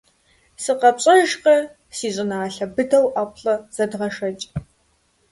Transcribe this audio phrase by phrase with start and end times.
[0.63, 1.57] СыкъэпщӀэжкъэ,
[1.97, 4.45] си щӀыналъэ, быдэу ӀэплӀэ зэдгъэшэкӀ.